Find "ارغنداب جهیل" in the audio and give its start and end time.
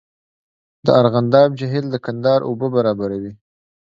1.01-1.85